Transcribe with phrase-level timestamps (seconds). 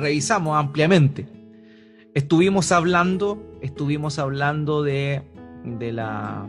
[0.00, 1.26] revisamos ampliamente.
[2.14, 5.22] Estuvimos hablando, estuvimos hablando de,
[5.64, 6.48] de, la,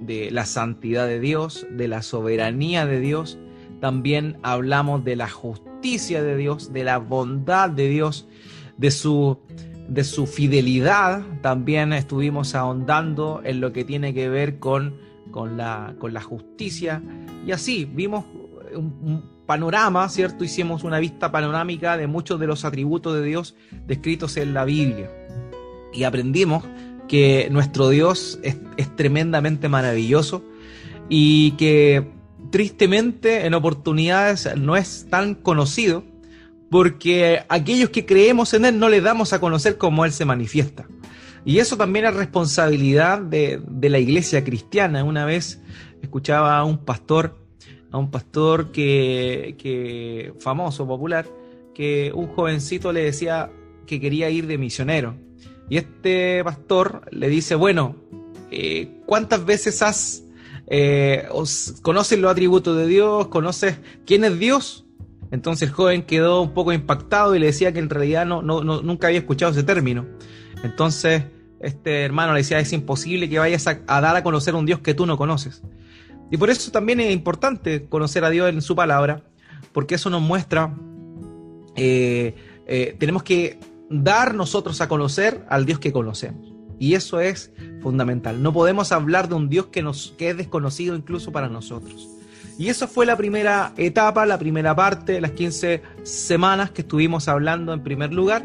[0.00, 3.38] de la santidad de Dios, de la soberanía de Dios.
[3.80, 8.28] También hablamos de la justicia de Dios, de la bondad de Dios,
[8.76, 9.38] de su,
[9.88, 11.24] de su fidelidad.
[11.42, 14.94] También estuvimos ahondando en lo que tiene que ver con,
[15.32, 17.02] con, la, con la justicia.
[17.46, 18.24] Y así vimos
[18.74, 20.44] un, panorama, ¿cierto?
[20.44, 23.54] Hicimos una vista panorámica de muchos de los atributos de Dios
[23.86, 25.10] descritos en la Biblia.
[25.92, 26.64] Y aprendimos
[27.08, 28.56] que nuestro Dios es,
[28.96, 30.44] tremendamente maravilloso
[31.08, 32.10] y que
[32.50, 36.04] tristemente en oportunidades no es tan conocido
[36.70, 40.88] porque aquellos que creemos en Él no le damos a conocer cómo Él se manifiesta.
[41.44, 45.04] Y eso también es responsabilidad de, de la iglesia cristiana.
[45.04, 45.60] Una vez
[46.02, 47.43] escuchaba a un pastor
[47.94, 51.26] a un pastor que, famoso, popular,
[51.72, 53.52] que un jovencito le decía
[53.86, 55.14] que quería ir de misionero.
[55.70, 57.94] Y este pastor le dice, bueno,
[58.50, 60.24] eh, ¿cuántas veces has,
[60.66, 61.28] eh,
[61.82, 63.28] conoces los atributos de Dios?
[63.28, 64.86] ¿Conoces quién es Dios?
[65.30, 69.06] Entonces el joven quedó un poco impactado y le decía que en realidad no, nunca
[69.06, 70.04] había escuchado ese término.
[70.64, 71.26] Entonces
[71.60, 74.80] este hermano le decía, es imposible que vayas a, a dar a conocer un Dios
[74.80, 75.62] que tú no conoces.
[76.34, 79.22] Y por eso también es importante conocer a Dios en su palabra,
[79.72, 80.74] porque eso nos muestra,
[81.76, 82.34] eh,
[82.66, 86.52] eh, tenemos que dar nosotros a conocer al Dios que conocemos.
[86.80, 88.42] Y eso es fundamental.
[88.42, 92.08] No podemos hablar de un Dios que, nos, que es desconocido incluso para nosotros.
[92.58, 97.72] Y eso fue la primera etapa, la primera parte, las 15 semanas que estuvimos hablando
[97.72, 98.44] en primer lugar.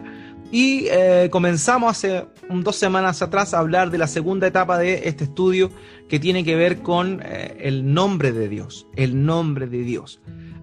[0.52, 5.26] Y eh, comenzamos hace dos semanas atrás a hablar de la segunda etapa de este
[5.26, 5.70] estudio
[6.08, 10.20] que tiene que ver con eh, el nombre de Dios, el nombre de Dios.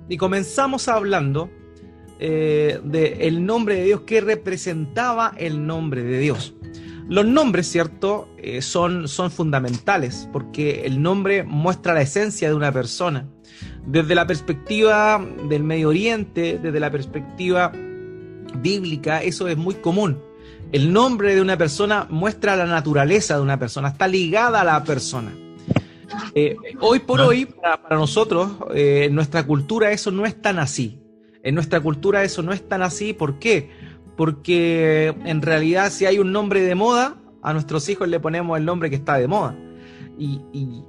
[0.08, 1.48] Y comenzamos hablando
[2.18, 6.54] eh, del nombre de Dios, que representaba el nombre de Dios.
[7.08, 8.28] Los nombres, ¿cierto?
[8.60, 13.28] son, son fundamentales porque el nombre muestra la esencia de una persona.
[13.86, 17.70] Desde la perspectiva del Medio Oriente, desde la perspectiva
[18.60, 20.25] bíblica, eso es muy común.
[20.72, 24.82] El nombre de una persona muestra la naturaleza de una persona, está ligada a la
[24.84, 25.32] persona.
[26.34, 31.00] Eh, hoy por hoy, para, nosotros, eh, en nuestra cultura eso no es tan así.
[31.42, 33.12] En nuestra cultura eso no es tan así.
[33.12, 33.70] ¿Por qué?
[34.16, 38.64] Porque en realidad si hay un nombre de moda, a nuestros hijos le ponemos el
[38.64, 39.56] nombre que está de moda.
[40.18, 40.82] Y,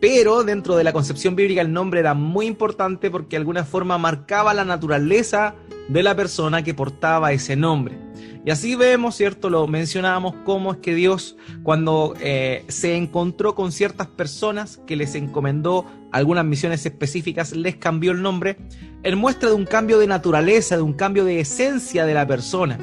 [0.00, 3.98] pero dentro de la concepción bíblica el nombre era muy importante porque de alguna forma
[3.98, 5.54] marcaba la naturaleza
[5.88, 7.96] de la persona que portaba ese nombre.
[8.44, 9.50] Y así vemos, ¿cierto?
[9.50, 15.14] Lo mencionábamos, cómo es que Dios, cuando eh, se encontró con ciertas personas que les
[15.14, 18.56] encomendó algunas misiones específicas, les cambió el nombre,
[19.04, 22.78] en muestra de un cambio de naturaleza, de un cambio de esencia de la persona.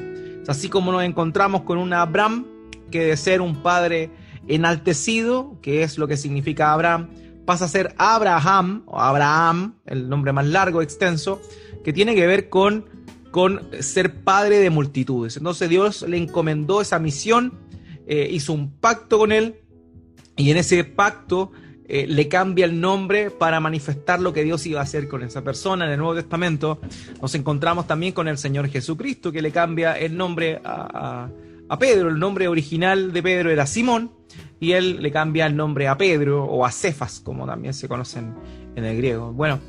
[0.47, 2.45] Así como nos encontramos con un Abraham,
[2.89, 4.09] que de ser un padre
[4.47, 7.09] enaltecido, que es lo que significa Abraham,
[7.45, 11.41] pasa a ser Abraham, o Abraham, el nombre más largo, extenso,
[11.83, 12.85] que tiene que ver con,
[13.31, 15.37] con ser padre de multitudes.
[15.37, 17.59] Entonces Dios le encomendó esa misión,
[18.07, 19.55] eh, hizo un pacto con él
[20.35, 21.51] y en ese pacto
[21.87, 25.43] eh, le cambia el nombre para manifestar lo que Dios iba a hacer con esa
[25.43, 25.85] persona.
[25.85, 26.79] En el Nuevo Testamento
[27.21, 31.29] nos encontramos también con el Señor Jesucristo que le cambia el nombre a,
[31.67, 32.09] a Pedro.
[32.09, 34.11] El nombre original de Pedro era Simón
[34.59, 38.35] y él le cambia el nombre a Pedro o a Cefas, como también se conocen
[38.75, 39.31] en el griego.
[39.31, 39.59] Bueno,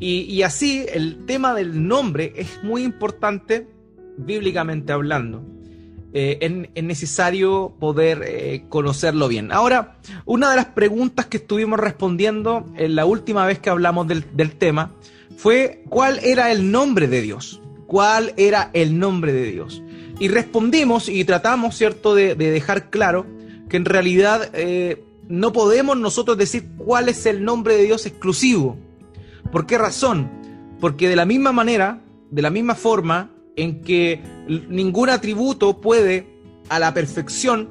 [0.00, 3.68] y, así el tema del nombre es muy importante
[4.16, 5.44] bíblicamente hablando.
[6.16, 9.50] Eh, es, necesario poder eh, conocerlo bien.
[9.50, 14.24] Ahora, una de las preguntas que estuvimos respondiendo en la última vez que hablamos del,
[14.56, 14.94] tema
[15.36, 17.60] fue cuál era el nombre de Dios.
[17.86, 19.82] ¿Cuál era el nombre de Dios?
[20.20, 23.26] Y respondimos y tratamos, ¿cierto?, de, dejar claro
[23.68, 28.76] que en realidad eh, no podemos nosotros decir cuál es el nombre de Dios exclusivo.
[29.52, 30.30] ¿Por qué razón?
[30.80, 34.22] Porque de la misma manera, de la misma forma en que
[34.68, 36.26] ningún atributo puede
[36.68, 37.70] a la perfección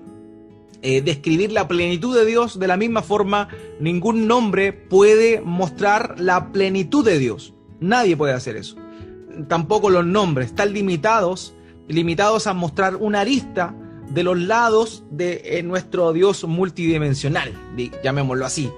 [0.81, 3.47] eh, describir la plenitud de Dios, de la misma forma
[3.79, 7.53] ningún nombre puede mostrar la plenitud de Dios.
[7.79, 8.75] Nadie puede hacer eso.
[9.47, 11.53] Tampoco los nombres están limitados,
[11.87, 13.75] limitados a mostrar una arista
[14.09, 17.53] de los lados de eh, nuestro Dios multidimensional,
[18.03, 18.69] llamémoslo así.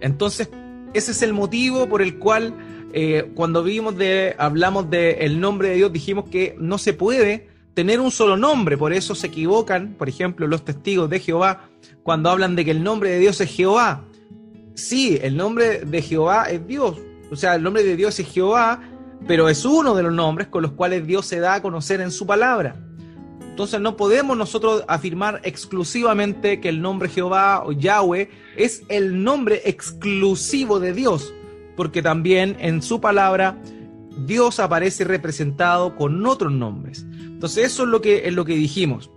[0.00, 0.50] Entonces,
[0.94, 2.54] ese es el motivo por el cual
[2.92, 8.00] eh, cuando vimos de, hablamos del nombre de Dios, dijimos que no se puede tener
[8.00, 11.70] un solo nombre, por eso se equivocan, por ejemplo, los testigos de Jehová,
[12.02, 14.04] cuando hablan de que el nombre de Dios es Jehová.
[14.74, 16.98] Sí, el nombre de Jehová es Dios,
[17.30, 18.82] o sea, el nombre de Dios es Jehová,
[19.26, 22.10] pero es uno de los nombres con los cuales Dios se da a conocer en
[22.10, 22.76] su palabra.
[23.52, 29.60] Entonces no podemos nosotros afirmar exclusivamente que el nombre Jehová o Yahweh es el nombre
[29.66, 31.34] exclusivo de Dios,
[31.76, 33.60] porque también en su palabra
[34.26, 37.04] Dios aparece representado con otros nombres.
[37.12, 39.10] Entonces eso es lo que, es lo que dijimos.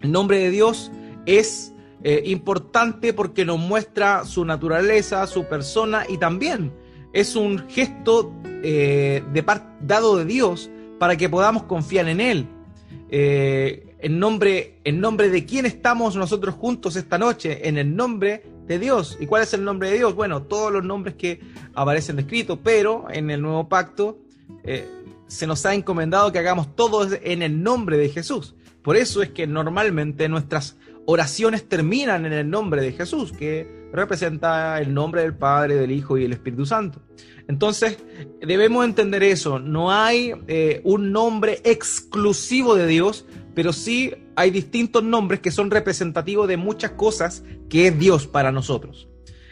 [0.00, 0.90] El nombre de Dios
[1.26, 6.72] es eh, importante porque nos muestra su naturaleza, su persona y también
[7.12, 8.32] es un gesto
[8.62, 9.44] eh, de
[9.82, 12.48] dado de Dios para que podamos confiar en Él.
[13.10, 18.42] Eh, en, nombre, en nombre de quién estamos nosotros juntos esta noche, en el nombre
[18.66, 19.16] de Dios.
[19.20, 20.14] ¿Y cuál es el nombre de Dios?
[20.14, 21.40] Bueno, todos los nombres que
[21.74, 24.18] aparecen descritos, pero en el nuevo pacto
[25.26, 28.54] se nos ha encomendado que hagamos todo en el nombre de Jesús.
[28.82, 34.80] Por eso es que normalmente nuestras oraciones terminan en el nombre de Jesús, que representa
[34.80, 37.00] el nombre del Padre, del Hijo y del Espíritu Santo.
[37.48, 37.98] Entonces,
[38.40, 39.58] debemos entender eso.
[39.58, 45.70] No hay eh, un nombre exclusivo de Dios, pero sí hay distintos nombres que son
[45.70, 49.08] representativos de muchas cosas que es Dios para nosotros.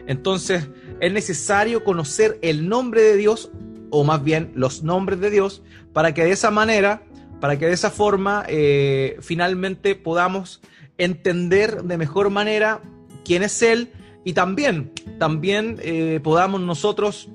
[0.07, 0.69] Entonces,
[1.01, 3.51] es necesario conocer el nombre de Dios,
[3.91, 5.63] o más bien los nombres de Dios,
[5.93, 7.03] para que de esa manera,
[7.41, 10.61] para que de esa forma, eh, finalmente podamos
[10.99, 12.83] entender de mejor manera
[13.25, 13.91] quién es Él
[14.27, 14.91] y también,
[15.21, 17.29] también eh, podamos nosotros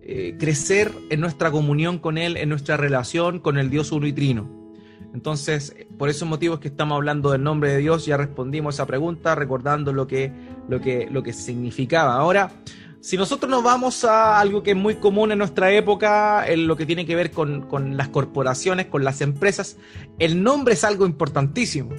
[0.00, 4.12] eh, crecer en nuestra comunión con Él, en nuestra relación con el Dios uno y
[4.12, 4.48] trino.
[5.12, 9.34] Entonces, por esos motivos que estamos hablando del nombre de Dios, ya respondimos esa pregunta
[9.34, 10.30] recordando lo que,
[10.68, 12.14] lo que, lo que significaba.
[12.14, 12.52] Ahora,
[13.00, 16.76] si nosotros nos vamos a algo que es muy común en nuestra época, en lo
[16.76, 19.78] que tiene que ver con, con las corporaciones, con las empresas,
[20.20, 21.90] el nombre es algo importantísimo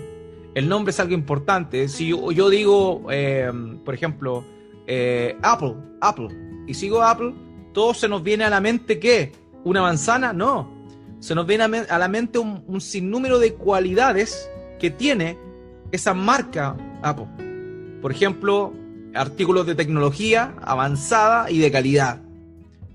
[0.55, 1.87] el nombre es algo importante.
[1.87, 3.51] Si yo, digo, eh,
[3.83, 4.45] por ejemplo,
[4.85, 6.27] eh, Apple, Apple,
[6.67, 7.33] y sigo Apple,
[7.73, 9.31] todo se nos viene a la mente que
[9.63, 10.71] una manzana, no.
[11.19, 15.37] Se nos viene a, la mente un, sinnúmero de cualidades que tiene
[15.91, 17.27] esa marca Apple.
[18.01, 18.73] Por ejemplo,
[19.15, 22.21] artículos de tecnología avanzada y de calidad.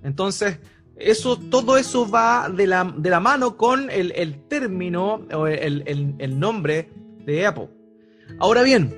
[0.04, 0.58] Entonces,
[0.96, 5.82] eso, todo eso va de la, de la mano con el, el término o el,
[5.86, 6.90] el, el nombre
[7.32, 7.68] de Apple.
[8.38, 8.94] Ahora bien,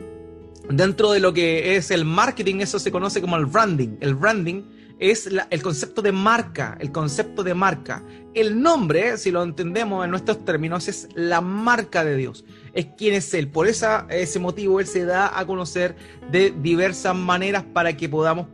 [0.68, 3.96] dentro de lo que es el marketing, eso se conoce como el branding.
[4.00, 4.62] El branding
[4.98, 8.04] es el concepto de marca, el concepto de marca.
[8.34, 12.44] El nombre, si lo entendemos en nuestros términos, es la marca de Dios.
[12.72, 13.48] Es quien es Él.
[13.48, 15.96] Por esa, ese motivo Él se da a conocer
[16.30, 18.46] de diversas maneras para que podamos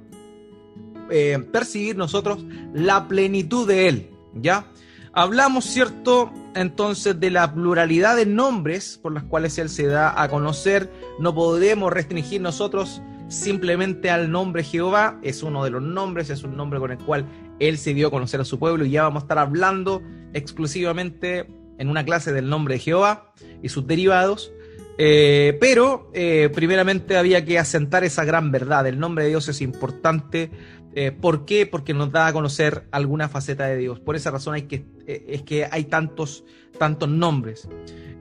[1.10, 4.10] eh, percibir nosotros la plenitud de Él.
[4.34, 4.70] ¿Ya?
[5.18, 6.30] Hablamos, ¿cierto?
[6.54, 10.92] Entonces de la pluralidad de nombres por las cuales Él se da a conocer.
[11.18, 15.18] No podemos restringir nosotros simplemente al nombre Jehová.
[15.22, 17.24] Es uno de los nombres, es un nombre con el cual
[17.60, 20.02] Él se dio a conocer a su pueblo y ya vamos a estar hablando
[20.34, 21.46] exclusivamente
[21.78, 24.52] en una clase del nombre de Jehová y sus derivados.
[24.98, 28.86] Eh, pero eh, primeramente había que asentar esa gran verdad.
[28.86, 30.50] El nombre de Dios es importante
[30.98, 31.66] eh, ¿Por qué?
[31.66, 34.00] Porque nos da a conocer alguna faceta de Dios.
[34.00, 36.42] Por esa razón hay que, eh, es que hay tantos,
[36.78, 37.68] tantos nombres.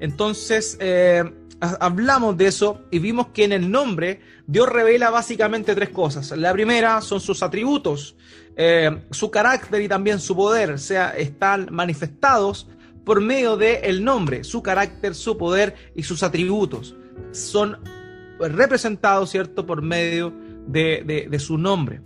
[0.01, 1.23] Entonces, eh,
[1.61, 6.31] hablamos de eso y vimos que en el nombre Dios revela básicamente tres cosas.
[6.31, 8.17] La primera son sus atributos,
[9.09, 10.71] su carácter y también su poder.
[10.71, 12.67] O sea, están manifestados
[13.05, 14.43] por medio del nombre.
[14.43, 16.93] Su carácter, su poder y sus atributos
[17.31, 17.77] son
[18.37, 20.33] representados, ¿cierto?, por medio
[20.67, 22.01] de su nombre.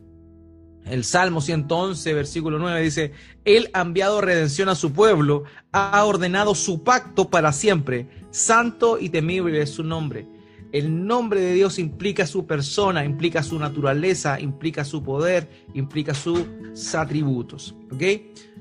[0.86, 3.12] El Salmo 111, versículo 9 dice,
[3.46, 9.10] Él ha enviado redención a su pueblo, ha ordenado su pacto para siempre, santo y
[9.10, 10.28] temible es su nombre.
[10.72, 16.46] El nombre de Dios implica su persona, implica su naturaleza, implica su poder, implica sus
[16.94, 17.76] atributos.
[17.92, 18.04] ¿Ok?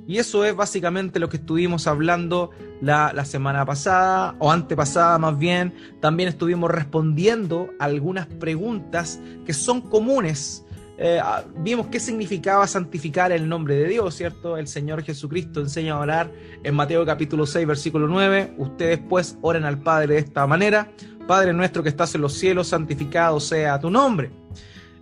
[0.07, 5.75] Y eso es básicamente lo que estuvimos hablando la, semana pasada, o antepasada más bien.
[6.01, 10.65] También estuvimos respondiendo algunas preguntas que son comunes
[11.01, 14.57] eh, ah, vimos qué significaba santificar el nombre de Dios, ¿cierto?
[14.57, 16.33] El Señor Jesucristo enseña a orar
[16.65, 18.55] en Mateo capítulo 6, versículo 9.
[18.59, 20.91] Ustedes pues oren al Padre de esta manera.
[21.29, 24.33] Padre nuestro que estás en los cielos, santificado sea tu nombre.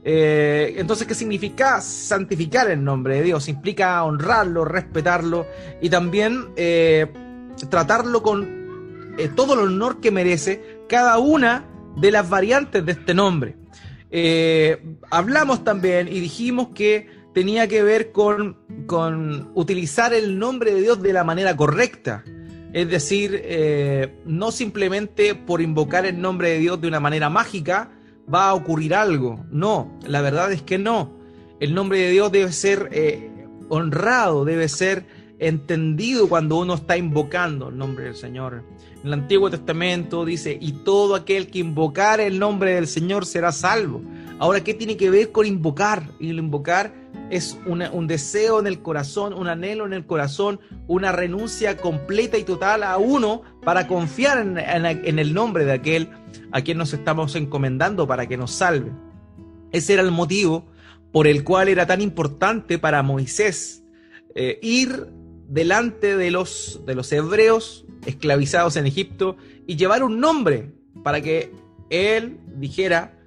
[0.05, 3.49] Eh, entonces, ¿qué significa santificar el nombre de Dios?
[3.49, 5.47] Implica honrarlo, respetarlo
[5.81, 7.11] y también eh,
[7.71, 8.55] tratarlo con
[9.35, 11.65] todo el honor que merece cada una
[11.97, 13.57] de las variantes de este nombre.
[14.11, 20.81] Eh, hablamos también y dijimos que tenía que ver con, con, utilizar el nombre de
[20.81, 22.25] Dios de la manera correcta.
[22.73, 27.91] Es decir, eh, no simplemente por invocar el nombre de Dios de una manera mágica
[28.33, 29.45] va a ocurrir algo.
[29.51, 31.17] No, la verdad es que no.
[31.61, 33.31] El nombre de Dios debe ser eh,
[33.69, 35.07] honrado, debe ser
[35.39, 38.65] entendido cuando uno está invocando el nombre del Señor.
[39.01, 43.53] En el Antiguo Testamento dice, y todo aquel que invocar el nombre del Señor será
[43.53, 44.03] salvo.
[44.39, 46.09] Ahora, ¿qué tiene que ver con invocar?
[46.19, 46.93] Y el invocar
[47.31, 52.45] es un deseo en el corazón, un anhelo en el corazón, una renuncia completa y
[52.45, 56.11] total a uno para confiar en, en el nombre de aquel
[56.53, 58.93] a quien nos estamos encomendando para que nos salve.
[59.73, 60.67] Ese era el motivo
[61.13, 63.83] por el cual era tan importante para Moisés
[64.39, 65.07] eh, ir
[65.49, 69.37] delante de los, de los hebreos esclavizados en Egipto
[69.67, 70.73] y llevar un nombre
[71.03, 71.53] para que
[71.91, 73.19] él dijera,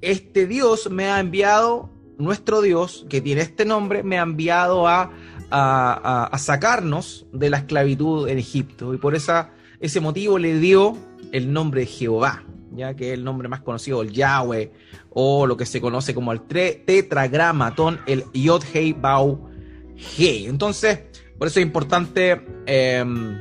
[0.00, 5.12] este Dios me ha enviado, nuestro Dios, que tiene este nombre, me ha enviado a,
[5.50, 8.94] a, sacarnos de la esclavitud en Egipto.
[8.94, 10.96] Y por esa, ese motivo le dio
[11.32, 14.72] el nombre de Jehová, ya que es el nombre más conocido, el Yahweh,
[15.10, 18.62] o lo que se conoce como el tetragramatón, el Yod
[20.18, 21.00] Entonces,
[21.38, 23.36] por eso es importante em,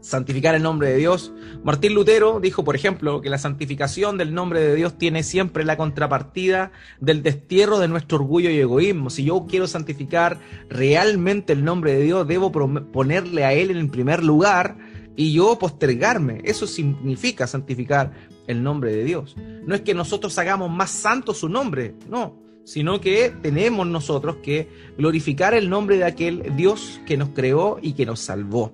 [0.00, 1.32] santificar el nombre de Dios.
[1.64, 5.76] Martín Lutero dijo, por ejemplo, que la santificación del nombre de Dios tiene siempre la
[5.76, 9.10] contrapartida del destierro de nuestro orgullo y egoísmo.
[9.10, 10.38] Si yo quiero santificar
[10.68, 14.76] realmente el nombre de Dios, debo ponerle a Él en el primer lugar
[15.16, 16.40] y yo postergarme.
[16.44, 18.12] Eso significa santificar
[18.46, 19.36] el nombre de Dios.
[19.64, 24.68] No es que nosotros hagamos más santo su nombre, no, sino que tenemos nosotros que
[24.96, 28.72] glorificar el nombre de aquel Dios que nos creó y que nos salvó.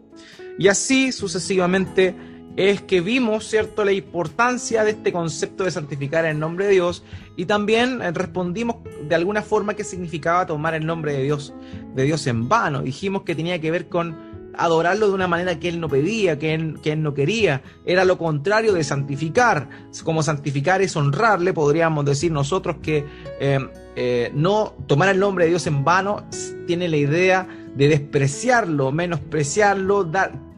[0.59, 2.15] Y así sucesivamente
[2.57, 7.05] es que vimos, ¿cierto?, la importancia de este concepto de santificar el nombre de Dios
[7.37, 8.77] y también respondimos
[9.09, 11.55] de alguna forma qué significaba tomar el nombre de Dios,
[11.95, 12.83] de Dios en vano.
[12.83, 14.17] Dijimos que tenía que ver con
[14.59, 17.63] adorarlo de una manera que él no pedía, que él, que él no quería.
[17.87, 19.69] Era lo contrario de santificar.
[20.05, 23.05] Como santificar es honrarle, podríamos decir nosotros que
[23.41, 23.59] eh,
[23.97, 26.27] eh, no tomar el nombre de Dios en vano
[26.67, 30.11] tiene la idea de despreciarlo, menospreciarlo,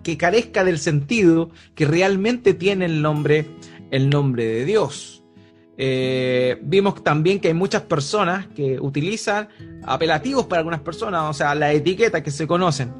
[0.02, 3.46] que carezca del sentido que realmente tiene el nombre,
[3.90, 5.22] el nombre de Dios.
[5.82, 9.48] Eh, vimos también que hay muchas personas que utilizan
[9.84, 12.92] apelativos para algunas personas, o sea, la etiqueta que se conocen.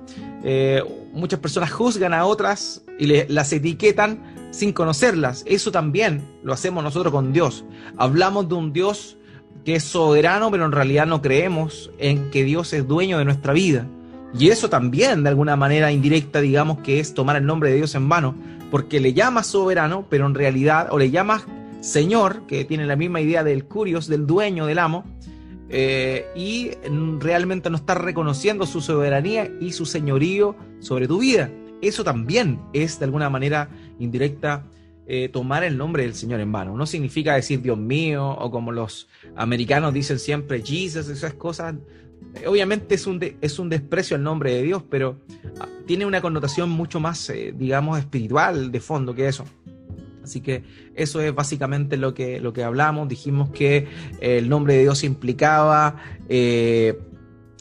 [0.43, 0.83] Eh,
[1.13, 5.45] muchas personas juzgan a otras y las etiquetan sin conocerlas.
[5.47, 7.65] Eso también lo hacemos nosotros con Dios.
[7.97, 9.17] Hablamos de un Dios
[9.65, 13.53] que es soberano, pero en realidad no creemos en que Dios es dueño de nuestra
[13.53, 13.87] vida.
[14.39, 17.95] Y eso también, de alguna manera indirecta, digamos que es tomar el nombre de Dios
[17.95, 18.35] en vano,
[18.71, 21.45] porque le llamas soberano, pero en realidad, o le llamas
[21.81, 25.05] Señor, que tiene la misma idea del curios, del dueño, del amo,
[25.73, 26.73] eh, y
[27.21, 31.51] realmente no está reconociendo su soberanía y su señorío sobre tu vida.
[31.81, 34.67] Eso también es de alguna manera indirecta
[35.07, 36.77] eh, tomar el nombre del Señor en vano.
[36.77, 41.77] No significa decir Dios mío o como los americanos dicen siempre Jesus, esas cosas.
[42.35, 45.21] Eh, obviamente es un, es un desprecio al nombre de Dios, pero
[45.61, 49.45] ah, tiene una connotación mucho más, digamos, espiritual de fondo que eso.
[50.23, 50.63] Así que
[50.95, 53.09] eso es básicamente lo que, lo que hablamos.
[53.09, 53.89] Dijimos que
[54.21, 55.97] el nombre de Dios implicaba
[56.29, 56.99] eh,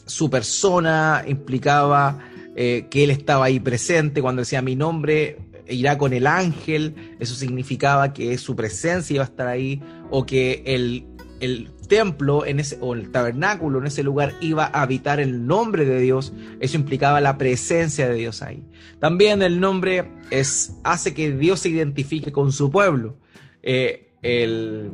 [0.06, 2.18] su persona, implicaba
[2.56, 4.20] eh, que Él estaba ahí presente.
[4.22, 5.38] Cuando decía mi nombre
[5.68, 10.62] irá con el ángel, eso significaba que su presencia iba a estar ahí o que
[10.66, 11.06] el,
[11.40, 15.84] el templo en ese, o el tabernáculo en ese lugar iba a habitar el nombre
[15.84, 18.62] de Dios, eso implicaba la presencia de Dios ahí.
[19.00, 23.16] También el nombre es, hace que Dios se identifique con su pueblo.
[23.62, 24.92] Eh, el,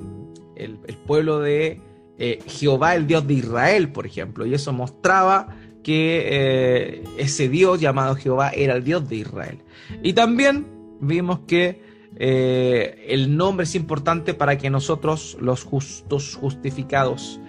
[1.06, 1.80] pueblo de
[2.18, 7.78] eh, Jehová, el Dios de Israel, por ejemplo, y eso mostraba que eh, ese Dios
[7.78, 9.58] llamado Jehová era el Dios de Israel.
[10.02, 10.66] Y también
[11.00, 11.80] vimos que
[12.16, 17.40] eh, el nombre es importante para que nosotros, los justos, justificados,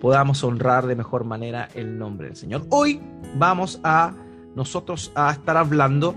[0.00, 2.66] podamos honrar de mejor manera el nombre del Señor.
[2.70, 3.00] Hoy
[3.36, 4.14] vamos a
[4.54, 6.14] nosotros a estar hablando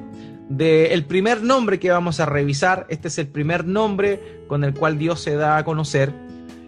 [0.50, 2.88] del primer nombre que vamos a revisar.
[2.89, 6.13] Este es el primer nombre con el cual Dios se da a conocer.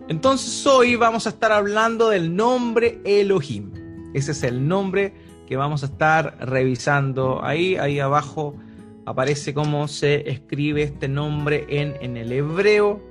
[0.07, 3.71] Entonces hoy vamos a estar hablando del nombre Elohim.
[4.13, 5.13] Ese es el nombre
[5.47, 8.55] que vamos a estar revisando ahí, ahí abajo
[9.05, 13.01] aparece cómo se escribe este nombre en, en el hebreo,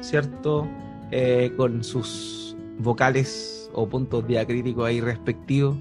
[0.00, 0.68] ¿cierto?
[1.12, 5.76] Eh, con sus vocales o puntos diacríticos ahí respectivos.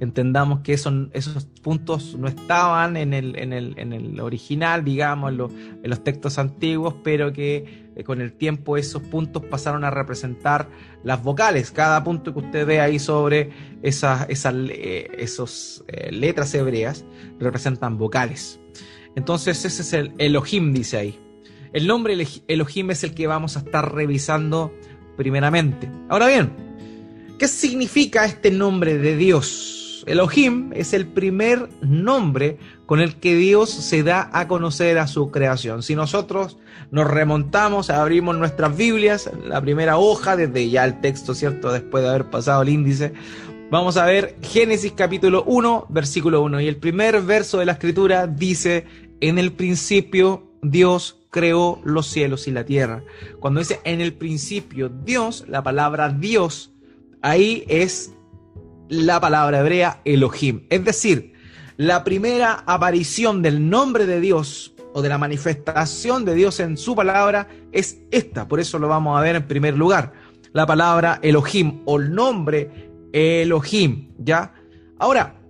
[0.00, 5.30] Entendamos que esos, esos puntos no estaban en el, en el, en el original, digamos,
[5.30, 5.38] en,
[5.88, 10.68] los textos antiguos, pero que eh, con el tiempo esos puntos pasaron a representar
[11.04, 11.70] las vocales.
[11.70, 13.50] Cada punto que usted ve ahí sobre
[13.82, 17.04] esas, esas eh, esos, letras hebreas
[17.38, 18.58] representan vocales.
[19.16, 21.18] Entonces ese es el Elohim, dice ahí.
[21.72, 22.16] El nombre
[22.48, 24.74] Elohim es el que vamos a estar revisando
[25.16, 25.90] primeramente.
[26.08, 26.72] Ahora bien,
[27.42, 30.04] ¿Qué significa este nombre de Dios?
[30.06, 35.32] Elohim es el primer nombre con el que Dios se da a conocer a su
[35.32, 35.82] creación.
[35.82, 36.56] Si nosotros
[36.92, 41.72] nos remontamos, abrimos nuestras Biblias, la primera hoja, desde ya el texto, ¿cierto?
[41.72, 43.12] Después de haber pasado el índice,
[43.72, 46.60] vamos a ver Génesis capítulo 1, versículo 1.
[46.60, 48.86] Y el primer verso de la escritura dice,
[49.22, 53.02] en el principio Dios creó los cielos y la tierra.
[53.40, 56.72] Cuando dice en el principio Dios, la palabra Dios,
[57.22, 58.12] ahí es
[58.88, 60.66] la palabra hebrea Elohim.
[60.68, 61.32] Es decir,
[61.76, 66.94] la primera aparición del nombre de Dios o de la manifestación de Dios en su
[66.94, 68.48] palabra es esta.
[68.48, 70.12] Por eso lo vamos a ver en primer lugar.
[70.52, 74.52] La palabra Elohim o el nombre Elohim, ¿ya?
[74.98, 75.41] Ahora,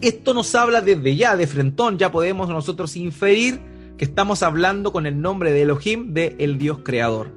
[0.00, 3.60] esto nos habla desde ya, de frentón, ya podemos nosotros inferir
[3.96, 7.32] que estamos hablando con el nombre de Elohim, de el Dios creador.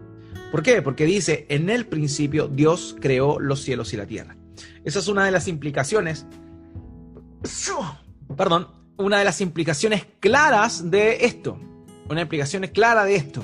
[0.52, 0.82] ¿Por qué?
[0.82, 4.38] Porque dice, en el principio Dios creó los cielos y la tierra.
[4.84, 6.26] Esa es una de las implicaciones,
[8.36, 11.60] perdón, una de las implicaciones claras de esto.
[12.10, 13.44] Una implicación clara de esto.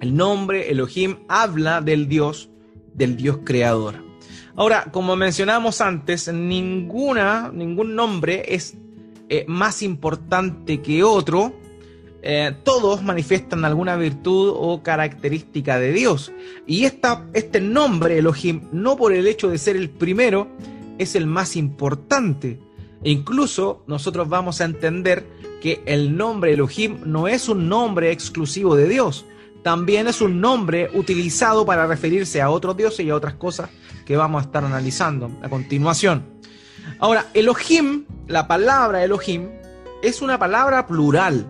[0.00, 2.48] El nombre Elohim habla del Dios,
[2.94, 4.07] del Dios creador.
[4.58, 8.76] Ahora, como mencionamos antes, ninguna, ningún nombre es
[9.28, 11.54] eh, más importante que otro.
[12.22, 16.32] Eh, todos manifiestan alguna virtud o característica de Dios.
[16.66, 20.48] Y esta, este nombre, Elohim, no por el hecho de ser el primero,
[20.98, 22.58] es el más importante.
[23.04, 25.24] E incluso nosotros vamos a entender
[25.62, 29.24] que el nombre Elohim no es un nombre exclusivo de Dios,
[29.62, 33.70] también es un nombre utilizado para referirse a otros dioses y a otras cosas
[34.04, 36.24] que vamos a estar analizando a continuación.
[36.98, 39.48] Ahora, Elohim, la palabra Elohim,
[40.02, 41.46] es una palabra plural.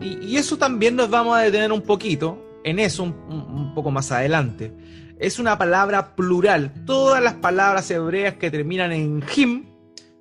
[0.00, 4.72] Y, eso también nos vamos a detener un poquito en eso un, poco más adelante.
[5.18, 6.72] Es una palabra plural.
[6.84, 9.66] Todas las palabras hebreas que terminan en him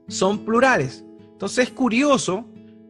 [0.08, 1.04] son plurales.
[1.34, 2.46] Entonces es curioso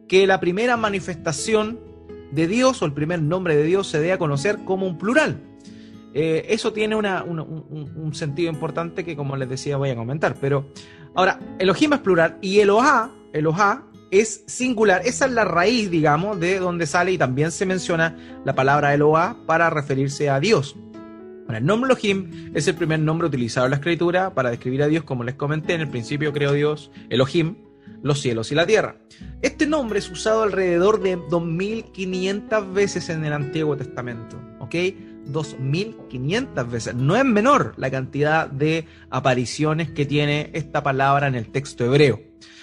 [0.08, 1.87] que la primera manifestación
[2.30, 5.40] de Dios o el primer nombre de Dios se dé a conocer como un plural.
[6.14, 10.34] Eh, eso tiene un, sentido importante que, como les decía, voy a comentar.
[10.40, 10.68] Pero
[11.14, 15.02] ahora, Elohim es plural y Elohá, Elohá es singular.
[15.04, 19.36] Esa es la raíz, digamos, de donde sale y también se menciona la palabra Elohá
[19.46, 20.76] para referirse a Dios.
[21.48, 25.04] el nombre Elohim es el primer nombre utilizado en la escritura para describir a Dios,
[25.04, 27.56] como les comenté, en el principio creó Dios, Elohim,
[28.02, 28.96] los cielos y la tierra.
[29.42, 34.74] Este nombre es usado alrededor de 2500 veces en el Antiguo Testamento, ¿ok?
[35.26, 36.94] 2500 veces.
[36.94, 42.20] No es menor la cantidad de apariciones que tiene esta palabra en el texto hebreo.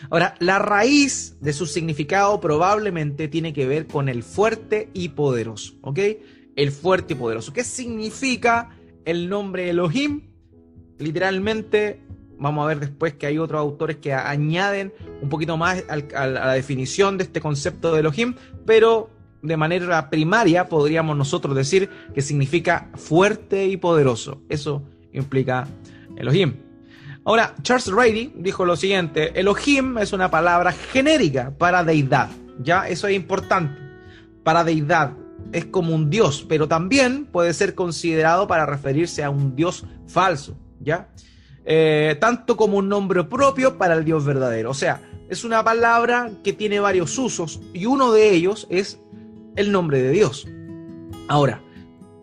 [0.09, 5.75] Ahora, la raíz de su significado probablemente tiene que ver con el fuerte y poderoso,
[5.81, 5.99] ¿ok?
[6.55, 7.53] El fuerte y poderoso.
[7.53, 10.29] ¿Qué significa el nombre Elohim?
[10.97, 12.04] Literalmente
[12.37, 16.53] Vamos a ver después que hay otros autores que añaden un poquito más a la
[16.53, 19.09] definición de este concepto de Elohim, pero
[19.41, 24.41] de manera primaria podríamos nosotros decir que significa fuerte y poderoso.
[24.49, 25.67] Eso implica
[26.17, 26.55] Elohim.
[27.23, 32.87] Ahora, Charles Rady dijo lo siguiente, Elohim es una palabra genérica para deidad, ¿ya?
[32.87, 33.81] Eso es importante.
[34.43, 35.13] Para deidad
[35.51, 40.55] es como un dios, pero también puede ser considerado para referirse a un dios falso,
[40.79, 41.09] ¿ya?
[41.65, 44.69] Eh, tanto como un nombre propio para el Dios verdadero.
[44.69, 48.99] O sea, es una palabra que tiene varios usos y uno de ellos es
[49.56, 50.47] el nombre de Dios.
[51.28, 51.62] Ahora,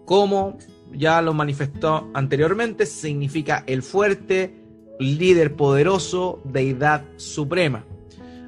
[0.05, 0.59] como
[0.93, 4.55] ya lo manifestó anteriormente, significa el fuerte,
[5.01, 7.85] líder poderoso, deidad suprema.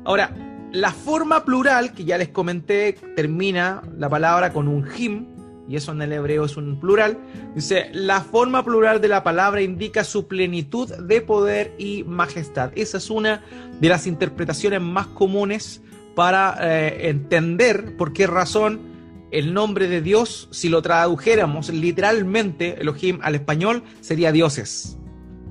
[0.04, 0.32] Ahora,
[0.72, 5.26] la forma plural que ya les comenté termina la palabra con un him,
[5.68, 7.18] y eso en el hebreo es un plural,
[7.54, 12.72] dice, la forma plural de la palabra indica su plenitud de poder y majestad.
[12.76, 13.42] Esa es una
[13.80, 15.82] de las interpretaciones más comunes
[16.14, 18.94] para eh, entender por qué razón
[19.30, 24.96] el nombre de Dios, si lo tradujéramos literalmente, Elohim al español, sería dioses.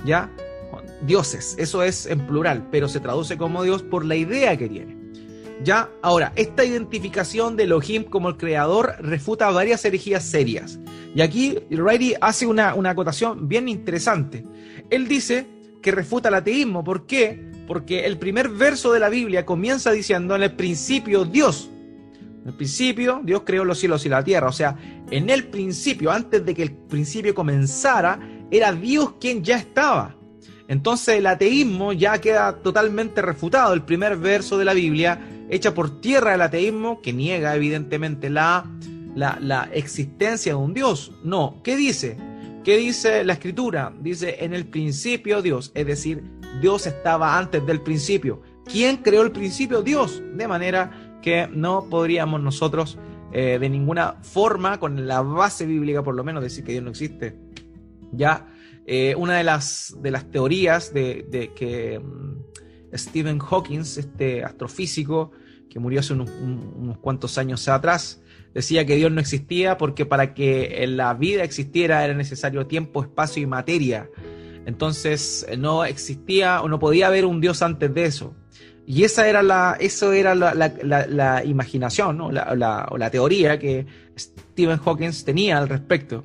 [0.06, 0.32] ¿Ya?
[1.06, 5.03] Dioses, eso es en plural, pero se traduce como Dios por la idea que tiene.
[5.64, 5.90] ¿Ya?
[6.02, 10.80] Ahora, esta identificación de Elohim como el creador refuta varias herejías serias.
[11.16, 14.44] Y aquí Riley hace una, acotación bien interesante.
[14.90, 15.48] Él dice
[15.82, 16.84] que refuta el ateísmo.
[16.84, 17.52] ¿Por qué?
[17.66, 21.70] Porque el primer verso de la Biblia comienza diciendo en el principio Dios.
[22.42, 24.48] En el principio Dios creó los cielos y la tierra.
[24.48, 24.76] O sea,
[25.12, 28.20] en el principio, antes de que el principio comenzara,
[28.52, 30.18] era Dios quien ya estaba.
[30.68, 33.74] Entonces el ateísmo ya queda totalmente refutado.
[33.74, 35.20] El primer verso de la Biblia
[35.54, 38.66] echa por tierra el ateísmo, que niega evidentemente la,
[39.16, 41.12] la, existencia de un Dios.
[41.24, 42.18] No, ¿qué dice?
[42.64, 43.94] ¿Qué dice la escritura?
[44.00, 46.24] Dice, en el principio Dios, es decir,
[46.62, 48.42] Dios estaba antes del principio.
[48.66, 49.82] ¿Quién creó el principio?
[49.82, 50.22] Dios.
[50.34, 52.98] De manera que no podríamos nosotros
[53.32, 56.92] eh, de ninguna forma, con la base bíblica por lo menos, decir que Dios no
[56.92, 57.36] existe.
[58.12, 58.48] Ya,
[58.86, 65.32] eh, una de las, de las teorías de, que mm, Stephen Hawking, este astrofísico
[65.74, 66.30] que murió hace unos,
[67.00, 68.22] cuantos años atrás,
[68.54, 73.42] decía que Dios no existía porque para que la vida existiera era necesario tiempo, espacio
[73.42, 74.08] y materia.
[74.68, 78.36] Entonces no existía o no podía haber un Dios antes de eso.
[78.86, 85.58] Y esa era la, eso era la, imaginación o la, teoría que Stephen Hawking tenía
[85.58, 86.24] al respecto.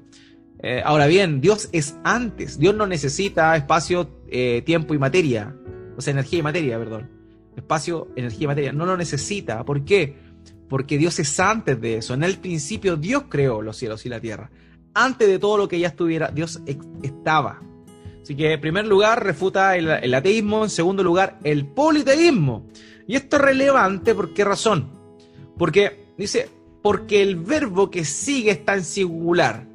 [0.63, 2.59] Eh, ahora bien, Dios es antes.
[2.59, 5.55] Dios no necesita espacio, eh, tiempo y materia.
[5.97, 7.18] O sea, energía y materia, perdón.
[7.59, 8.73] Espacio, energía y materia.
[8.73, 9.65] No lo necesita.
[9.65, 10.17] ¿Por qué?
[10.69, 12.15] Porque Dios es antes de eso.
[12.15, 14.51] En el principio Dios creó los cielos y la tierra.
[14.95, 16.61] Antes de todo lo que ya estuviera, Dios
[17.03, 17.61] estaba.
[18.23, 22.67] Así que en primer lugar refuta el, ateísmo, en segundo lugar el politeísmo.
[23.07, 24.91] Y esto es relevante, ¿por qué razón?
[25.57, 26.51] Porque dice,
[26.83, 29.67] porque el verbo que sigue está en singular.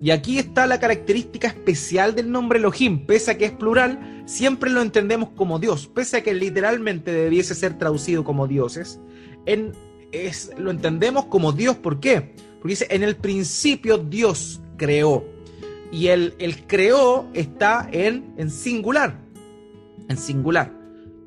[0.00, 3.04] Y aquí está la característica especial del nombre Elohim.
[3.04, 5.88] Pese a que es plural, siempre lo entendemos como Dios.
[5.88, 9.00] Pese a que literalmente debiese ser traducido como dioses,
[9.46, 9.72] en,
[10.12, 11.76] es, lo entendemos como Dios.
[11.76, 12.32] ¿Por qué?
[12.60, 15.24] Porque dice, en el principio Dios creó
[15.90, 19.18] y el, el creó está en, en singular.
[20.08, 20.72] En singular.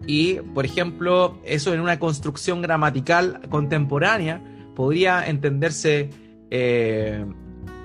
[0.07, 4.41] Y, por ejemplo, eso en una construcción gramatical contemporánea
[4.75, 6.09] podría entenderse
[6.49, 7.25] eh,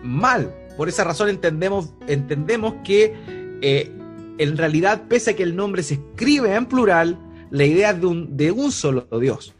[0.02, 0.54] mal.
[0.76, 3.14] Por esa razón entendemos, entendemos que
[3.62, 3.90] eh,
[4.38, 7.18] en realidad, pese a que el nombre se escribe en plural,
[7.50, 9.54] la idea de un, de un solo Dios.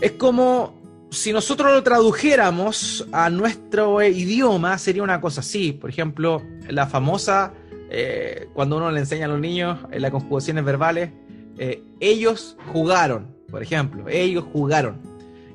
[0.00, 5.72] Es como si nosotros lo tradujéramos a nuestro idioma, sería una cosa así.
[5.72, 7.52] Por ejemplo, la famosa,
[7.90, 11.10] eh, cuando uno le enseña a los niños en las conjugaciones verbales,
[11.58, 15.00] eh, ellos jugaron, por ejemplo, ellos jugaron.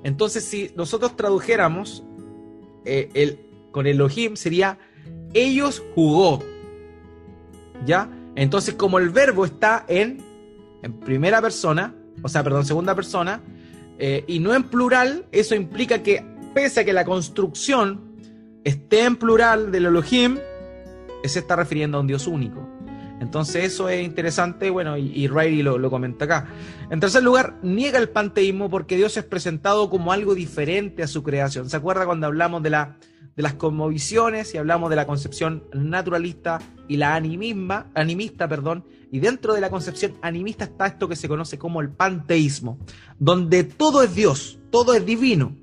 [0.04, 2.04] Entonces, si nosotros tradujéramos
[2.86, 4.78] el, con Elohim, sería
[5.34, 6.44] ellos jugó.
[7.86, 8.10] ¿Ya?
[8.36, 10.20] Entonces, como el verbo está en,
[10.84, 13.42] en primera persona, o sea, perdón, segunda persona,
[14.00, 18.16] eh, y no en plural, eso implica que pese a que la construcción
[18.64, 20.38] esté en plural del Elohim,
[21.24, 22.68] se está refiriendo a un Dios único.
[23.20, 26.48] Entonces eso es interesante, bueno, y, y Riley lo, lo, comenta acá.
[26.92, 31.24] En tercer lugar, niega el panteísmo porque Dios es presentado como algo diferente a su
[31.24, 31.70] creación.
[31.70, 32.98] ¿Se acuerda cuando hablamos de la
[33.38, 39.20] de las cosmovisiones y hablamos de la concepción naturalista y la animisma, animista, perdón, y
[39.20, 42.80] dentro de la concepción animista está esto que se conoce como el panteísmo,
[43.20, 45.56] donde todo es Dios, todo es divino.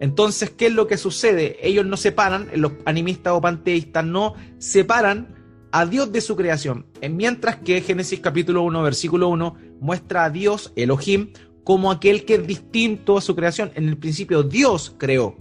[0.00, 1.56] Entonces, ¿qué es lo que sucede?
[1.62, 5.36] Ellos no separan, los animistas o panteístas no separan
[5.72, 10.72] a Dios de su creación, mientras que Génesis capítulo 1, versículo 1 muestra a Dios,
[10.74, 13.70] Elohim, como aquel que es distinto a su creación.
[13.76, 15.36] En el principio Dios creó.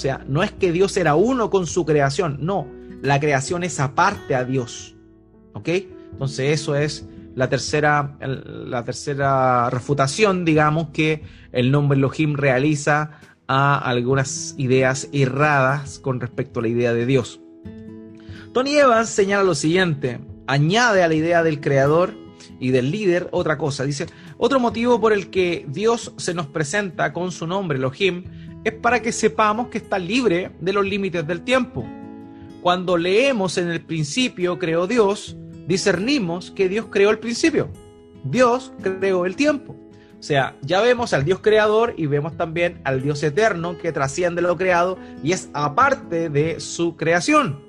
[0.00, 2.66] Sea, no es que Dios era uno con su creación, no,
[3.02, 4.96] la creación es aparte a Dios.
[5.52, 5.68] ¿Ok?
[6.12, 13.10] Entonces eso es la tercera, la tercera refutación, digamos, que el nombre Elohim realiza
[13.46, 17.42] a algunas ideas erradas con respecto a la idea de Dios.
[18.54, 22.14] Tony Evans señala lo siguiente, añade a la idea del creador
[22.58, 23.84] y del líder otra cosa.
[23.84, 24.06] Dice,
[24.38, 28.24] otro motivo por el que Dios se nos presenta con su nombre, Elohim,
[28.64, 31.84] es para que sepamos que está libre de los límites del tiempo.
[32.60, 37.70] Cuando leemos en el principio creó Dios, discernimos que Dios creó el principio.
[38.24, 39.76] Dios creó el tiempo.
[40.18, 44.42] O sea, ya vemos al Dios creador y vemos también al Dios eterno que trasciende
[44.42, 47.64] lo creado y es aparte de su creación.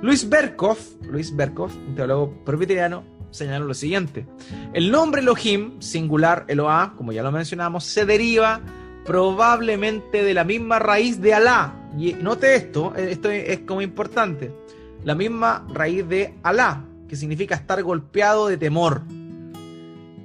[0.00, 4.26] Luis Berkov, Luis Berkov, un teólogo presbiteriano, señaló lo siguiente.
[4.72, 8.62] El nombre Elohim, singular Eloah, como ya lo mencionamos, se deriva
[9.04, 11.90] probablemente de la misma raíz de Alá.
[11.98, 14.52] Y note esto, eh, esto es como importante.
[15.04, 19.02] La misma raíz de Alá, que significa estar golpeado de temor.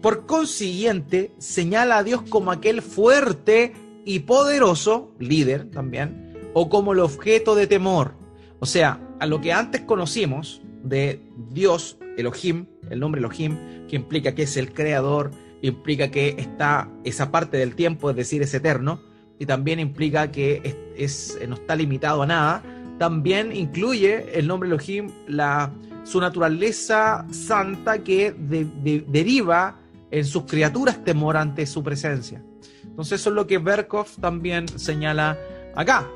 [0.02, 3.74] Por consiguiente, señala a Dios como aquel fuerte
[4.06, 8.14] y poderoso, líder también, o como el objeto de temor.
[8.60, 14.34] O sea, a lo que antes conocimos de Dios, Elohim, el nombre Elohim, que implica
[14.34, 15.32] que es el creador,
[15.62, 19.02] implica que está esa parte del tiempo, es decir, es eterno,
[19.40, 22.64] y también implica que es, no está limitado a nada.
[22.98, 25.72] También incluye el nombre Elohim la,
[26.04, 32.42] su naturaleza santa que deriva en sus criaturas temor ante su presencia.
[32.84, 35.38] Entonces eso es lo que Berkov también señala
[35.76, 36.08] acá.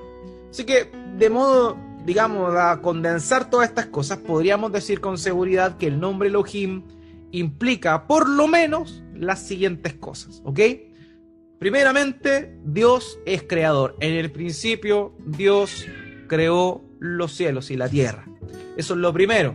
[0.50, 5.88] Así que de modo digamos, a condensar todas estas cosas, podríamos decir con seguridad que
[5.88, 6.84] el nombre Elohim
[7.32, 10.60] implica por lo menos las siguientes cosas, ¿ok?
[11.60, 13.96] Primeramente, Dios es creador.
[14.00, 15.86] En el principio, Dios
[16.28, 18.26] creó los cielos y la tierra.
[18.78, 19.54] Eso es lo primero.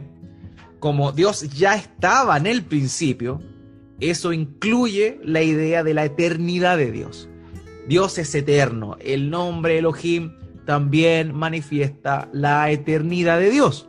[0.79, 3.41] Como Dios ya estaba en el principio,
[3.99, 7.29] eso incluye la idea de la eternidad de Dios.
[7.89, 8.97] Dios es eterno.
[9.01, 10.33] El nombre Elohim
[10.65, 13.89] también manifiesta la eternidad de Dios.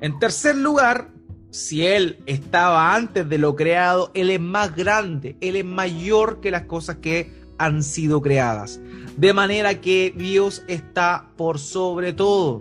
[0.00, 1.13] En tercer lugar,
[1.54, 6.50] si Él estaba antes de lo creado, Él es más grande, Él es mayor que
[6.50, 8.80] las cosas que han sido creadas.
[9.16, 12.60] De manera que Dios está por sobre todo.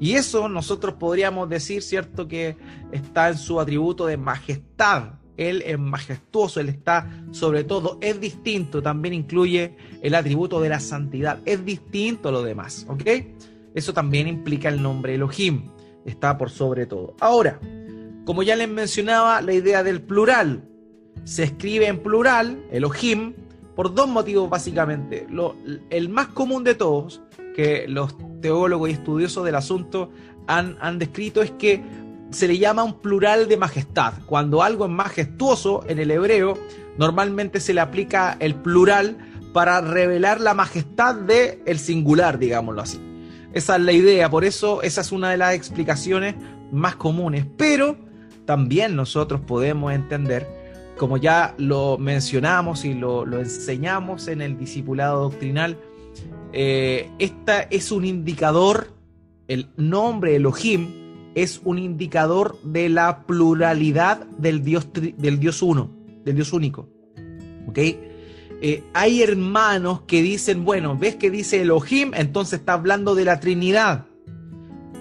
[0.00, 2.26] Y eso nosotros podríamos decir, ¿cierto?
[2.26, 2.56] Que
[2.90, 5.20] está en su atributo de majestad.
[5.36, 10.80] Él es majestuoso, Él está sobre todo, es distinto, también incluye el atributo de la
[10.80, 13.02] santidad, es distinto a lo demás, ¿ok?
[13.72, 15.70] Eso también implica el nombre Elohim,
[16.04, 17.14] está por sobre todo.
[17.18, 17.58] Ahora,
[18.24, 20.68] como ya les mencionaba, la idea del plural,
[21.24, 23.34] se escribe en plural, Elohim,
[23.74, 25.26] por dos motivos básicamente.
[25.90, 27.22] el más común de todos,
[27.54, 30.10] que los teólogos y estudiosos del asunto
[30.46, 31.82] han, han descrito, es que
[32.30, 34.14] se le llama un plural de majestad.
[34.26, 36.58] Cuando algo es majestuoso en el hebreo,
[36.98, 39.16] normalmente se le aplica el plural
[39.52, 43.00] para revelar la majestad del el singular, digámoslo así.
[43.52, 46.34] Esa es la idea, por eso esa es una de las explicaciones
[46.72, 47.46] más comunes.
[47.58, 47.98] Pero
[48.44, 50.46] también nosotros podemos entender,
[50.96, 55.78] como ya lo mencionamos y lo, enseñamos en el discipulado doctrinal,
[56.52, 58.88] eh, esta es un indicador,
[59.48, 61.02] el nombre Elohim,
[61.34, 65.90] es un indicador de la pluralidad del Dios, del Dios uno,
[66.24, 66.88] del Dios único.
[67.66, 67.78] ¿Ok?
[68.64, 72.12] Eh, hay hermanos que dicen, bueno, ¿ves que dice Elohim?
[72.14, 74.06] Entonces está hablando de la Trinidad.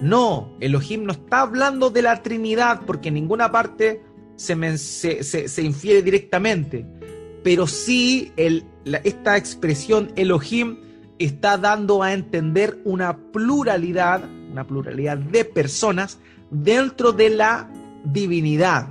[0.02, 4.04] No, Elohim no está hablando de la Trinidad porque en ninguna parte
[4.36, 6.86] se, infiere directamente.
[7.44, 8.32] Pero sí
[8.86, 10.78] esta expresión Elohim
[11.20, 17.72] está dando a entender una pluralidad una pluralidad de personas dentro de la
[18.04, 18.90] divinidad.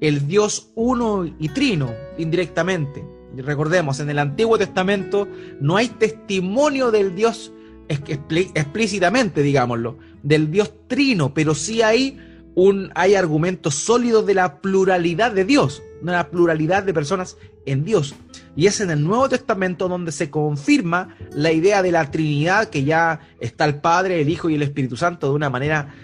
[0.00, 3.04] El Dios uno y trino, indirectamente.
[3.36, 5.28] Recordemos, en el Antiguo Testamento
[5.60, 7.52] no hay testimonio del Dios
[7.88, 12.18] explícitamente, digámoslo, del Dios trino, pero sí hay,
[12.54, 18.14] un, hay argumentos sólidos de la pluralidad de Dios, una pluralidad de personas en Dios.
[18.56, 22.84] Y es en el Nuevo Testamento donde se confirma la idea de la Trinidad, que
[22.84, 25.94] ya está el Padre, el Hijo y el Espíritu Santo de una manera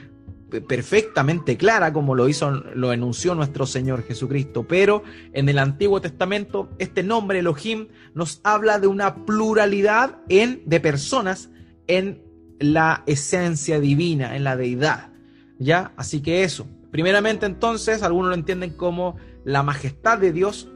[0.69, 4.65] perfectamente clara, como lo hizo, lo enunció nuestro Señor Jesucristo.
[4.69, 5.03] Pero
[5.33, 11.51] en el Antiguo Testamento, este nombre Elohim nos habla de una pluralidad en, de personas
[11.89, 12.23] en
[12.59, 15.11] la esencia divina, en la deidad.
[15.59, 15.93] ¿Ya?
[15.97, 16.67] Así que eso.
[16.91, 20.69] Primeramente, entonces, algunos lo entienden como la majestad de Dios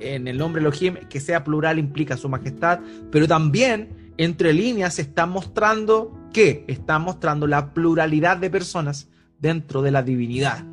[0.00, 5.26] en el nombre Elohim, que sea plural implica su majestad, pero también entre líneas está
[5.26, 10.64] mostrando que está mostrando la pluralidad de personas dentro de la divinidad.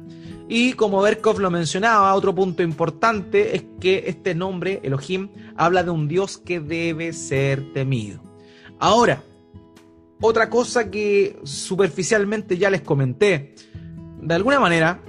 [0.50, 5.91] Y como Berkov lo mencionaba, otro punto importante es que este nombre, Elohim, habla de
[5.91, 8.21] un Dios que debe ser temido.
[8.80, 9.24] Ahora,
[10.21, 13.55] otra cosa que superficialmente ya les comenté,
[14.21, 15.01] de alguna manera,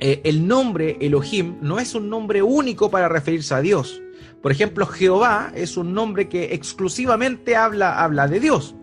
[0.00, 4.00] eh, el nombre Elohim no es un nombre único para referirse a Dios.
[4.42, 8.74] Por ejemplo, Jehová es un nombre que exclusivamente habla, habla de Dios,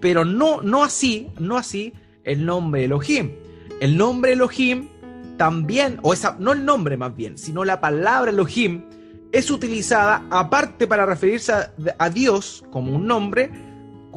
[0.00, 1.92] pero no, no así, no así
[2.24, 3.32] el nombre Elohim.
[3.80, 4.88] El nombre Elohim
[5.36, 8.84] también, o esa, no el nombre más bien, sino la palabra Elohim
[9.32, 13.50] es utilizada aparte para referirse a, a Dios como un nombre,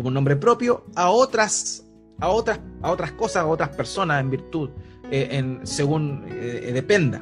[0.01, 1.85] como un nombre propio, a otras,
[2.19, 4.69] a otras, a otras cosas, a otras personas en virtud
[5.11, 7.21] eh, en, según eh, dependa.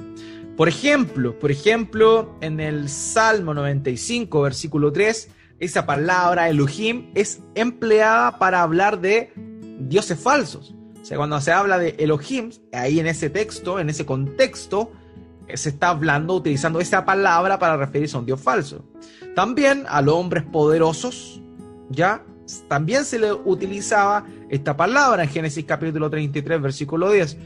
[0.56, 8.40] Por ejemplo, por ejemplo, en el Salmo 95, versículo 3, esa palabra Elohim es empleada
[8.40, 9.34] para hablar de
[9.80, 10.74] dioses falsos.
[11.02, 14.92] O sea, cuando se habla de Elohim, ahí en ese texto, en ese contexto,
[15.48, 18.86] eh, se está hablando, utilizando esa palabra para referirse a un dios falso.
[19.36, 21.42] También a los hombres poderosos,
[21.90, 22.24] ¿ya?
[22.68, 27.38] También se le utilizaba esta palabra en Génesis capítulo 33, versículo 10.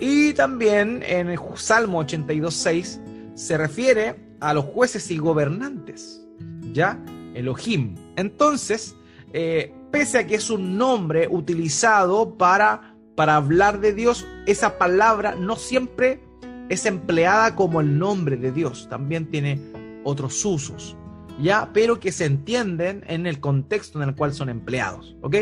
[0.00, 3.00] Y también en el Salmo 82.6
[3.34, 6.26] se refiere a los jueces y gobernantes,
[6.72, 6.98] ¿ya?
[7.34, 7.94] Elohim.
[8.16, 8.96] Entonces,
[9.32, 15.34] eh, pese a que es un nombre utilizado para, para hablar de Dios, esa palabra
[15.34, 16.20] no siempre
[16.68, 19.60] es empleada como el nombre de Dios, también tiene
[20.04, 20.96] otros usos,
[21.40, 21.70] ¿ya?
[21.72, 25.36] Pero que se entienden en el contexto en el cual son empleados, ¿ok?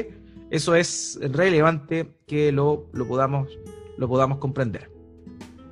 [0.50, 3.48] Eso es relevante que lo, lo, podamos,
[3.96, 4.90] lo podamos comprender.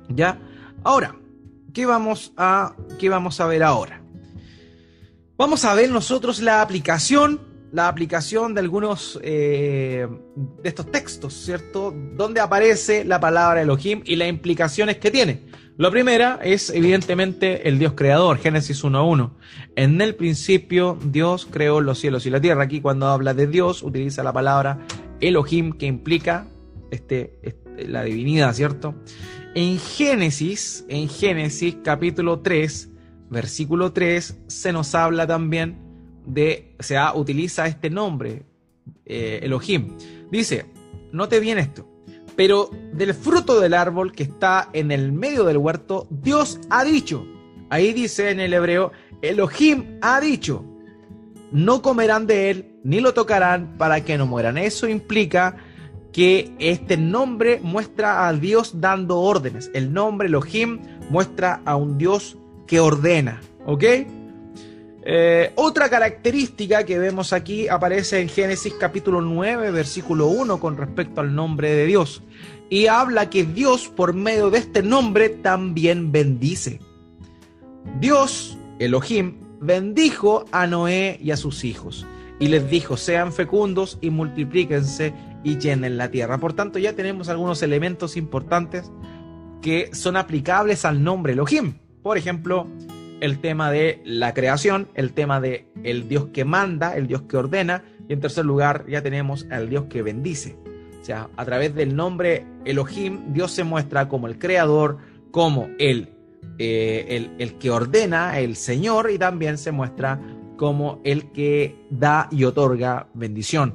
[0.09, 0.39] ¿Ya?
[0.83, 1.15] Ahora,
[1.73, 4.01] ¿qué vamos a, qué vamos a ver ahora?
[5.37, 7.39] Vamos a ver nosotros la aplicación,
[7.71, 11.93] la aplicación de algunos eh, de estos textos, ¿cierto?
[12.15, 15.45] Donde aparece la palabra Elohim y las implicaciones que tiene.
[15.77, 19.31] La primera es evidentemente el Dios creador, Génesis 1.1.
[19.75, 22.63] En el principio Dios creó los cielos y la tierra.
[22.63, 24.79] Aquí cuando habla de Dios utiliza la palabra
[25.21, 26.47] Elohim que implica
[26.91, 28.95] este, este, la divinidad, ¿cierto?
[29.55, 32.89] En Génesis, en Génesis capítulo 3,
[33.29, 35.88] versículo 3, se nos habla también
[36.25, 38.43] de, o sea, utiliza este nombre,
[39.05, 39.97] eh, Elohim.
[40.31, 40.65] Dice,
[41.11, 41.87] note bien esto,
[42.35, 47.25] pero del fruto del árbol que está en el medio del huerto, Dios ha dicho,
[47.69, 50.63] ahí dice en el hebreo, Elohim ha dicho,
[51.51, 54.57] no comerán de él, ni lo tocarán para que no mueran.
[54.57, 55.57] Eso implica
[56.11, 59.69] que este nombre muestra a Dios dando órdenes.
[59.73, 60.79] El nombre Elohim
[61.09, 63.41] muestra a un Dios que ordena.
[63.65, 63.83] ¿Ok?
[65.01, 71.21] Eh, otra característica que vemos aquí aparece en Génesis capítulo 9, versículo 1 con respecto
[71.21, 72.23] al nombre de Dios.
[72.69, 76.79] Y habla que Dios por medio de este nombre también bendice.
[77.99, 82.05] Dios, Elohim, bendijo a Noé y a sus hijos.
[82.39, 86.37] Y les dijo, sean fecundos y multiplíquense y llenen la tierra.
[86.37, 88.91] Por tanto, ya tenemos algunos elementos importantes
[89.61, 91.75] que son aplicables al nombre Elohim.
[92.01, 92.67] Por ejemplo,
[93.21, 97.37] el tema de la creación, el tema de el Dios que manda, el Dios que
[97.37, 100.57] ordena, y en tercer lugar ya tenemos al Dios que bendice.
[101.01, 104.97] O sea, a través del nombre Elohim, Dios se muestra como el creador,
[105.31, 106.09] como el,
[106.57, 110.19] eh, el, el que ordena, el Señor, y también se muestra
[110.57, 113.73] como el que da y otorga bendición.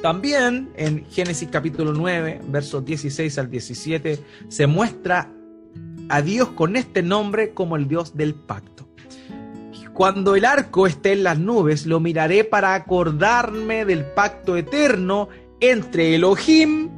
[0.00, 5.32] También en Génesis capítulo 9, versos 16 al 17, se muestra
[6.08, 8.88] a Dios con este nombre como el Dios del pacto.
[9.92, 16.14] Cuando el arco esté en las nubes, lo miraré para acordarme del pacto eterno entre
[16.14, 16.88] Elohim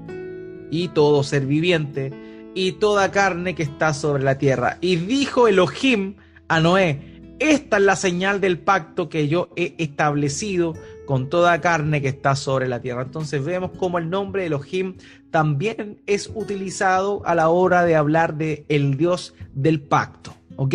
[0.70, 2.12] y todo ser viviente
[2.54, 4.76] y toda carne que está sobre la tierra.
[4.82, 6.16] Y dijo Elohim
[6.48, 10.74] a Noé, esta es la señal del pacto que yo he establecido
[11.06, 13.02] con toda carne que está sobre la tierra.
[13.02, 14.96] Entonces vemos como el nombre Elohim
[15.30, 20.74] también es utilizado a la hora de hablar de el Dios del pacto, ¿ok?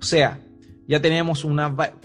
[0.00, 0.40] O sea,
[0.88, 1.60] ya tenemos un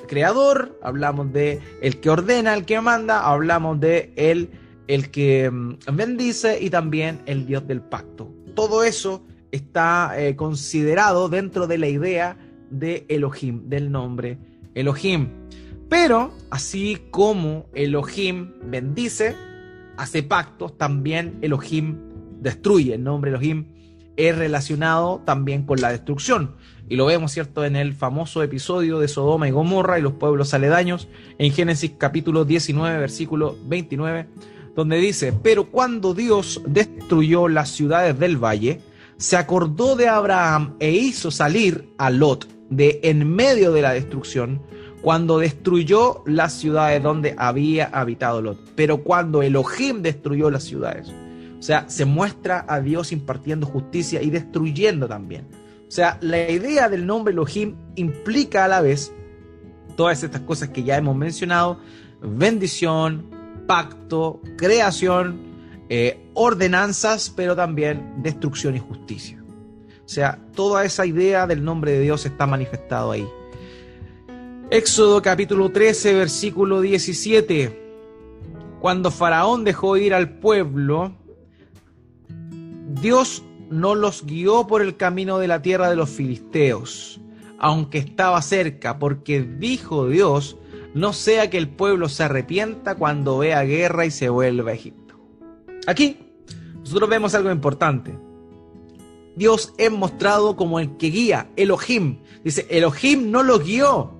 [0.07, 4.49] creador, hablamos de el que ordena, el que manda, hablamos de el,
[4.87, 8.31] el que mm, bendice y también el Dios del pacto.
[8.53, 12.37] Todo eso está eh, considerado dentro de la idea
[12.69, 14.37] de Elohim, del nombre
[14.75, 15.29] Elohim.
[15.89, 19.35] Pero así como Elohim bendice,
[19.97, 21.97] hace pactos, también Elohim
[22.39, 22.93] destruye.
[22.93, 23.65] El nombre Elohim
[24.15, 26.55] es relacionado también con la destrucción.
[26.89, 30.53] Y lo vemos, ¿cierto?, en el famoso episodio de Sodoma y Gomorra y los pueblos
[30.53, 31.07] aledaños,
[31.37, 34.27] en Génesis capítulo 19, versículo 29,
[34.75, 38.79] donde dice, pero cuando Dios destruyó las ciudades del valle,
[39.17, 44.61] se acordó de Abraham e hizo salir a Lot de en medio de la destrucción
[45.01, 51.09] cuando destruyó las ciudades donde había habitado Lot, pero cuando Elohim destruyó las ciudades.
[51.59, 55.47] O sea, se muestra a Dios impartiendo justicia y destruyendo también.
[55.87, 59.13] O sea, la idea del nombre Elohim implica a la vez
[59.95, 61.79] todas estas cosas que ya hemos mencionado,
[62.21, 63.25] bendición,
[63.65, 65.39] pacto, creación,
[65.89, 69.43] eh, ordenanzas, pero también destrucción y justicia.
[70.05, 73.27] O sea, toda esa idea del nombre de Dios está manifestado ahí.
[74.69, 77.87] Éxodo capítulo 13, versículo 17.
[78.81, 81.15] Cuando Faraón dejó ir al pueblo,
[83.01, 87.21] Dios no los guió por el camino de la tierra de los filisteos,
[87.57, 90.57] aunque estaba cerca, porque dijo Dios,
[90.93, 95.15] no sea que el pueblo se arrepienta cuando vea guerra y se vuelva a Egipto.
[95.87, 96.17] Aquí
[96.81, 98.19] nosotros vemos algo importante.
[99.37, 102.17] Dios es mostrado como el que guía, Elohim.
[102.43, 104.16] Dice, Elohim no los guió,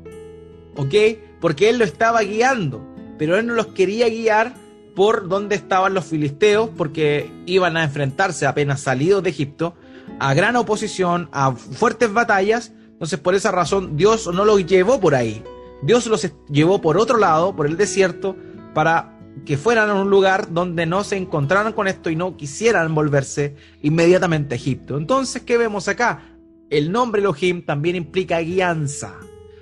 [0.77, 0.93] ¿ok?
[1.41, 2.81] Porque él lo estaba guiando,
[3.17, 4.53] pero él no los quería guiar
[4.95, 9.75] por donde estaban los filisteos, porque iban a enfrentarse apenas salidos de Egipto
[10.19, 12.71] a gran oposición, a fuertes batallas.
[12.93, 15.43] Entonces, por esa razón, Dios no los llevó por ahí.
[15.83, 18.35] Dios los llevó por otro lado, por el desierto,
[18.73, 22.95] para que fueran a un lugar donde no se encontraran con esto y no quisieran
[22.95, 24.97] volverse inmediatamente a Egipto.
[24.97, 26.23] Entonces, ¿qué vemos acá?
[26.69, 29.13] El nombre Elohim también implica guianza.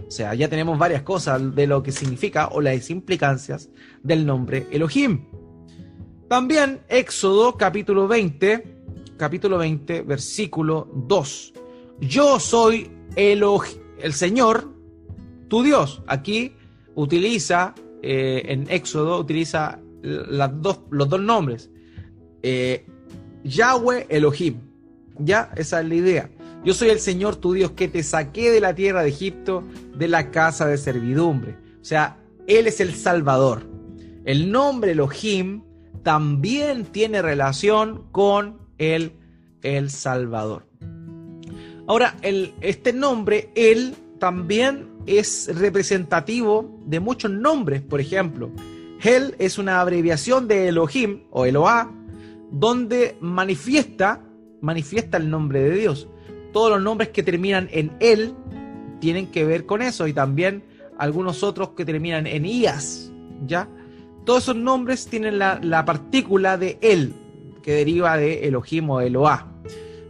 [0.07, 3.69] O sea, ya tenemos varias cosas de lo que significa o las implicancias
[4.03, 5.25] del nombre Elohim.
[6.27, 8.77] También Éxodo capítulo 20,
[9.17, 11.53] capítulo 20, versículo 2.
[12.01, 13.43] Yo soy el,
[13.99, 14.71] el Señor,
[15.47, 16.03] tu Dios.
[16.07, 16.53] Aquí
[16.95, 21.71] utiliza, eh, en Éxodo, utiliza los dos nombres.
[22.43, 22.85] Eh,
[23.43, 24.59] Yahweh Elohim.
[25.17, 26.29] Ya, esa es la idea.
[26.65, 29.63] Yo soy el Señor tu Dios que te saqué de la tierra de Egipto,
[29.95, 31.55] de la casa de servidumbre.
[31.79, 33.69] O sea, Él es el Salvador.
[34.25, 35.61] El nombre Elohim
[36.01, 39.11] también tiene relación con el,
[39.61, 40.65] el Salvador.
[41.85, 47.83] Ahora, el, este nombre, Él, también es representativo de muchos nombres.
[47.83, 48.49] Por ejemplo,
[49.03, 51.91] Él es una abreviación de Elohim o Eloah,
[52.49, 54.23] donde manifiesta,
[54.61, 56.07] manifiesta el nombre de Dios
[56.55, 58.33] todos los nombres que terminan en él
[59.01, 60.63] tienen que ver con eso y también
[60.97, 63.11] algunos otros que terminan en IAS,
[63.45, 63.67] ¿ya?
[64.23, 67.11] Todos esos nombres tienen la, partícula de él,
[67.61, 69.51] que deriva de Elohim o Eloah.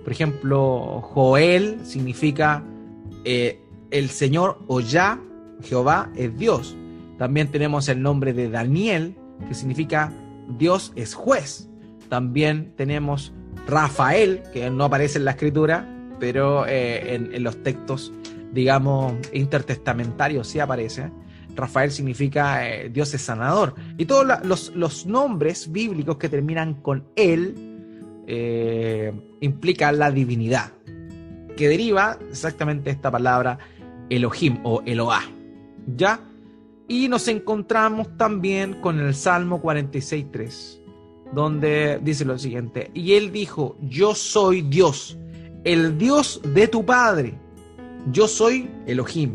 [0.04, 2.64] Por ejemplo, Joel significa
[3.24, 5.20] eh, el Señor o ya,
[5.64, 6.76] Jehová es Dios.
[7.18, 9.16] También tenemos el nombre de Daniel,
[9.48, 10.14] que significa
[10.60, 11.72] Dios es juez.
[12.08, 13.34] También tenemos
[13.66, 18.12] Rafael, que no aparece en la escritura, pero eh, en, los textos,
[18.54, 21.12] digamos, intertestamentarios sí aparece.
[21.56, 23.76] Rafael significa eh, Dios es sanador.
[23.98, 24.28] Y todos
[24.74, 30.72] los, nombres bíblicos que terminan con él eh, implican la divinidad,
[31.56, 33.58] que deriva exactamente esta palabra
[34.10, 35.24] Elohim o Eloah.
[35.96, 36.20] ¿Ya?
[36.88, 40.82] Y nos encontramos también con el Salmo 46.3,
[41.34, 45.18] donde dice lo siguiente, y él dijo, yo soy Dios
[45.66, 47.34] el Dios de tu padre.
[48.12, 49.34] Yo soy Elohim,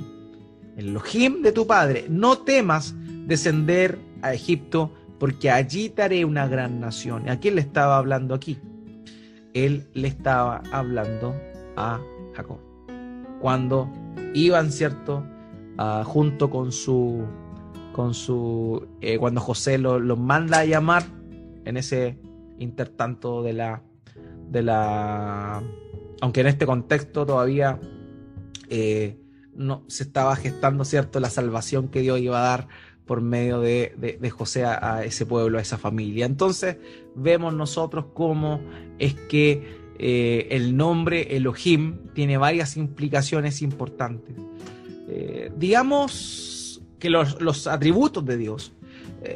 [0.76, 2.06] el Elohim de tu padre.
[2.08, 2.94] No temas
[3.26, 7.28] descender a Egipto, porque allí te haré una gran nación.
[7.28, 8.58] ¿A quién le estaba hablando aquí?
[9.52, 11.34] Él le estaba hablando
[11.76, 12.00] a
[12.34, 12.58] Jacob.
[13.40, 13.90] Cuando
[14.32, 15.24] iban, ¿cierto?
[15.76, 17.24] Ah, junto con su,
[17.92, 21.02] con su, eh, cuando José lo, lo, manda a llamar
[21.64, 22.18] en ese
[22.58, 23.82] intertanto de la,
[24.48, 25.62] de la
[26.20, 27.80] aunque en este contexto todavía
[28.68, 29.18] eh,
[29.54, 32.68] no se estaba gestando, ¿cierto?, la salvación que Dios iba a dar
[33.04, 36.26] por medio de, José a, ese pueblo, a esa familia.
[36.26, 36.76] Entonces
[37.16, 38.60] vemos nosotros cómo
[39.00, 44.36] es que eh, el nombre Elohim tiene varias implicaciones importantes.
[45.08, 48.72] Eh, digamos que los, atributos de Dios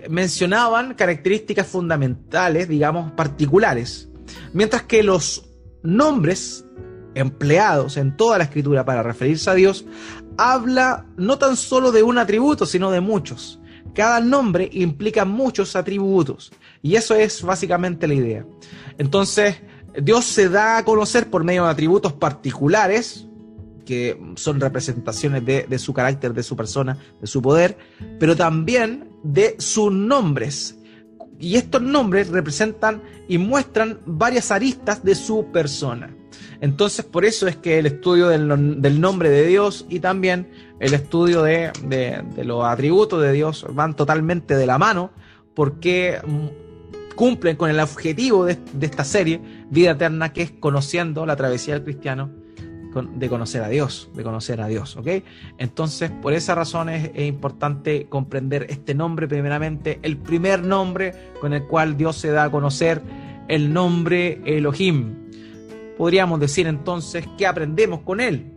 [0.09, 4.09] mencionaban características fundamentales, digamos, particulares,
[4.55, 5.54] mientras que los
[5.85, 6.64] nombres
[7.14, 9.87] empleados en toda la escritura para referirse a Dios,
[10.37, 13.61] habla no tan solo de un atributo, sino de muchos.
[13.95, 16.53] Cada nombre implica muchos atributos.
[16.82, 18.45] Y eso es básicamente la idea.
[18.99, 19.57] Entonces,
[20.03, 23.28] Dios se da a conocer por medio de atributos particulares,
[23.87, 27.78] que son representaciones de, de, su carácter, de su persona, de su poder,
[28.18, 30.76] pero también de sus nombres.
[31.39, 36.14] Y estos nombres representan y muestran varias aristas de su persona.
[36.61, 40.49] Entonces, por eso es que el estudio del, nombre de Dios y también
[40.80, 41.72] el estudio de,
[42.43, 45.11] los atributos de Dios van totalmente de la mano,
[45.55, 51.37] porque mm, cumplen con el objetivo de, esta serie, Vida Eterna, que es conociendo la
[51.37, 52.44] travesía del cristiano
[52.95, 55.09] de conocer a Dios, de conocer a Dios, ¿ok?
[55.59, 61.65] Entonces, por esa razón es, importante comprender este nombre primeramente, el primer nombre con el
[61.65, 63.03] cual Dios se da a conocer,
[63.49, 65.25] el nombre Elohim,
[65.97, 68.51] Podríamos decir entonces que aprendemos con él.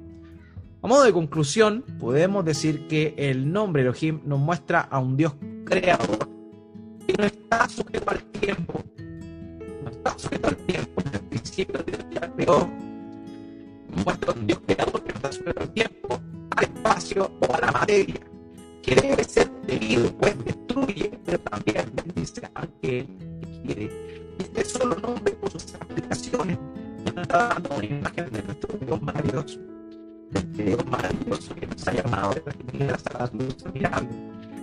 [0.82, 5.36] A modo de conclusión, podemos decir que el nombre Elohim nos muestra a un Dios
[5.66, 6.30] creador
[7.06, 8.84] que no está sujeto al tiempo.
[9.84, 11.02] No está sujeto al tiempo.
[11.14, 12.87] El principio.
[14.36, 14.74] Un Dios no
[15.08, 16.20] está sujeto al tiempo,
[16.56, 18.20] al espacio o a la materia.
[18.84, 23.92] Que debe ser debido, pues destruye, pero también bendice a aquel que quiere.
[24.40, 26.58] Este solo nombre por sus aplicaciones
[27.22, 29.60] está dando una imagen de nuestro Dios maravilloso,
[30.32, 34.14] de este Dios maravilloso que nos ha llamado de las a las luces mirando,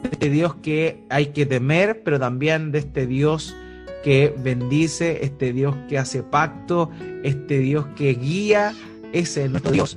[0.03, 3.55] de este Dios que hay que temer, pero también de este Dios
[4.03, 6.91] que bendice, este Dios que hace pacto,
[7.23, 8.75] este Dios que guía,
[9.15, 9.97] es nuestro Dios,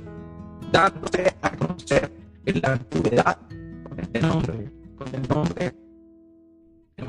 [0.70, 2.10] dándose a conocer
[2.46, 3.38] en la antigüedad
[3.88, 5.74] con este nombre, con el nombre
[6.96, 7.04] de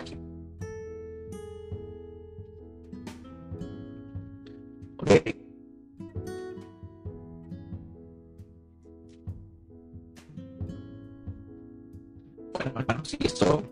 [5.02, 5.34] Okay.
[12.54, 13.64] Bueno, hermanos, y eso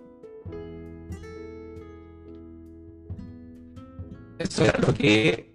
[4.40, 5.47] Eso lo que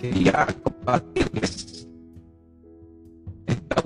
[0.00, 1.88] quería compartirles
[3.46, 3.82] esta